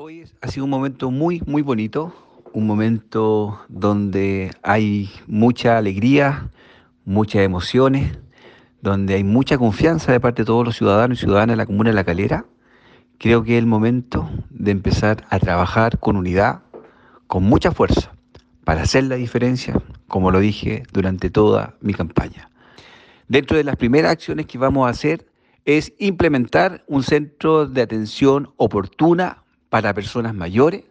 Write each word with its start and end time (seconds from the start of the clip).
Hoy 0.00 0.22
ha 0.42 0.46
sido 0.46 0.62
un 0.62 0.70
momento 0.70 1.10
muy, 1.10 1.42
muy 1.44 1.60
bonito, 1.60 2.14
un 2.52 2.68
momento 2.68 3.58
donde 3.68 4.52
hay 4.62 5.10
mucha 5.26 5.76
alegría, 5.76 6.52
muchas 7.04 7.42
emociones, 7.42 8.16
donde 8.80 9.14
hay 9.14 9.24
mucha 9.24 9.58
confianza 9.58 10.12
de 10.12 10.20
parte 10.20 10.42
de 10.42 10.46
todos 10.46 10.64
los 10.64 10.76
ciudadanos 10.76 11.18
y 11.18 11.22
ciudadanas 11.22 11.54
de 11.54 11.56
la 11.56 11.66
Comuna 11.66 11.90
de 11.90 11.96
La 11.96 12.04
Calera. 12.04 12.46
Creo 13.18 13.42
que 13.42 13.56
es 13.56 13.58
el 13.58 13.66
momento 13.66 14.30
de 14.50 14.70
empezar 14.70 15.26
a 15.30 15.40
trabajar 15.40 15.98
con 15.98 16.16
unidad, 16.16 16.62
con 17.26 17.42
mucha 17.42 17.72
fuerza, 17.72 18.12
para 18.62 18.82
hacer 18.82 19.02
la 19.02 19.16
diferencia, 19.16 19.82
como 20.06 20.30
lo 20.30 20.38
dije 20.38 20.84
durante 20.92 21.28
toda 21.28 21.74
mi 21.80 21.92
campaña. 21.92 22.48
Dentro 23.26 23.56
de 23.56 23.64
las 23.64 23.74
primeras 23.74 24.12
acciones 24.12 24.46
que 24.46 24.58
vamos 24.58 24.86
a 24.86 24.90
hacer 24.90 25.26
es 25.64 25.92
implementar 25.98 26.84
un 26.86 27.02
centro 27.02 27.66
de 27.66 27.82
atención 27.82 28.52
oportuna 28.58 29.42
para 29.70 29.94
personas 29.94 30.34
mayores, 30.34 30.84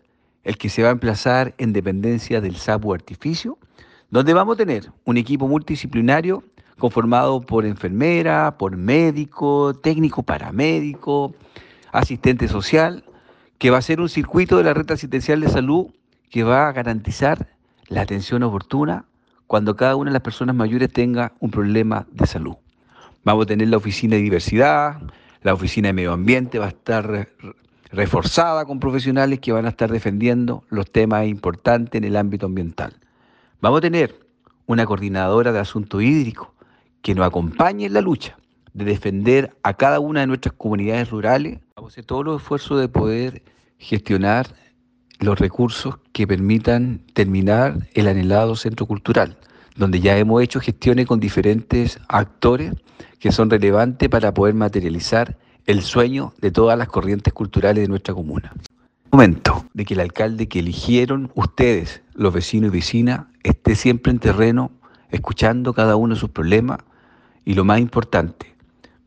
el 0.43 0.57
que 0.57 0.70
se 0.70 0.84
va 0.84 0.89
a 0.89 0.91
emplazar 0.91 1.54
en 1.57 1.74
dependencia 1.74 2.42
del 2.42 2.56
SAPU 2.56 2.93
Artificio, 2.93 3.57
donde 4.10 4.34
vamos 4.34 4.56
a 4.56 4.57
tener 4.57 4.92
un 5.06 5.18
equipo 5.18 5.47
multidisciplinario 5.47 6.43
conformado 6.79 7.42
por 7.42 7.65
enfermera, 7.65 8.57
por 8.57 8.78
médico, 8.78 9.74
técnico 9.74 10.24
paramédico, 10.24 11.34
asistente 11.92 12.48
social, 12.48 13.04
que 13.57 13.71
va 13.71 13.79
a 13.79 13.82
ser 13.82 14.00
un 14.00 14.10
circuito 14.10 14.57
de 14.57 14.64
la 14.64 14.74
red 14.74 14.89
asistencial 14.92 15.42
de 15.42 15.50
salud 15.50 15.87
que 16.29 16.43
va 16.43 16.68
a 16.68 16.71
garantizar 16.71 17.48
la 17.87 18.01
atención 18.01 18.43
oportuna 18.43 19.06
cuando 19.48 19.75
cada 19.75 19.96
una 19.96 20.12
de 20.12 20.14
las 20.14 20.21
personas 20.21 20.56
mayores 20.56 20.92
tenga 20.92 21.34
un 21.39 21.50
problema 21.51 22.06
de 22.12 22.28
salud. 22.28 22.56
Vamos 23.23 23.43
a 23.43 23.48
tener 23.48 23.70
la 23.70 23.78
oficina 23.78 24.15
de 24.15 24.21
diversidad, 24.21 25.01
la 25.42 25.54
oficina 25.54 25.89
de 25.89 25.93
medio 25.93 26.14
ambiente 26.14 26.59
va 26.59 26.65
a 26.65 26.70
estar 26.70 27.29
reforzada 27.91 28.65
con 28.65 28.79
profesionales 28.79 29.39
que 29.39 29.51
van 29.51 29.65
a 29.65 29.69
estar 29.69 29.91
defendiendo 29.91 30.64
los 30.69 30.89
temas 30.91 31.28
importantes 31.28 31.97
en 31.97 32.03
el 32.03 32.16
ámbito 32.16 32.45
ambiental. 32.45 32.94
Vamos 33.62 33.80
a 33.80 33.81
tener 33.81 34.16
una 34.66 34.86
coordinadora 34.86 35.52
de 35.52 35.59
asunto 35.59 36.02
hídrico 36.02 36.53
que 37.02 37.16
nos 37.16 37.25
acompañe 37.25 37.86
en 37.86 37.94
la 37.94 38.02
lucha 38.02 38.38
de 38.73 38.86
defender 38.86 39.56
a 39.64 39.73
cada 39.73 40.00
una 40.00 40.22
de 40.22 40.28
nuestras 40.28 40.53
comunidades 40.53 41.09
rurales. 41.09 41.59
Vamos 41.75 41.92
a 41.92 41.94
hacer 41.94 42.06
todos 42.06 42.25
los 42.25 42.42
esfuerzos 42.42 42.80
de 42.80 42.89
poder 42.89 43.42
gestionar 43.80 44.47
los 45.19 45.40
recursos 45.40 45.95
que 46.12 46.28
permitan 46.28 47.02
terminar 47.14 47.88
el 47.94 48.08
anhelado 48.08 48.56
centro 48.56 48.86
cultural, 48.86 49.38
donde 49.75 50.00
ya 50.00 50.17
hemos 50.17 50.44
hecho 50.44 50.59
gestiones 50.59 51.08
con 51.08 51.19
diferentes 51.19 52.00
actores 52.08 52.73
que 53.19 53.31
son 53.31 53.50
relevantes 53.50 54.09
para 54.09 54.34
poder 54.34 54.53
materializar 54.53 55.38
el 55.68 55.84
sueño 55.84 56.34
de 56.40 56.50
todas 56.50 56.78
las 56.78 56.88
corrientes 56.88 57.34
culturales 57.34 57.84
de 57.84 57.90
nuestra 57.90 58.14
comuna. 58.14 58.54
Momento 59.12 59.66
de 59.74 59.86
que 59.86 59.94
el 59.94 60.00
alcalde 60.00 60.48
que 60.48 60.59
eligieron 60.59 61.30
ustedes, 61.36 62.02
los 62.14 62.34
vecinos 62.34 62.70
y 62.70 62.78
vecinas, 62.78 63.26
esté 63.44 63.76
siempre 63.76 64.12
en 64.12 64.20
terreno, 64.20 64.72
escuchando 65.12 65.74
cada 65.74 65.98
uno 65.98 66.16
de 66.16 66.20
sus 66.20 66.30
problemas 66.30 66.80
y 67.44 67.54
lo 67.54 67.66
más 67.66 67.80
importante, 67.80 68.56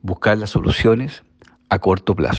buscar 0.03 0.37
las 0.37 0.51
soluciones 0.51 1.23
a 1.71 1.79
corto 1.79 2.15
plazo. 2.15 2.39